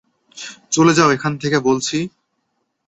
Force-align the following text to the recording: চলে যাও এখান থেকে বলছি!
চলে 0.71 0.93
যাও 0.97 1.09
এখান 1.11 1.33
থেকে 1.41 1.57
বলছি! 1.59 1.97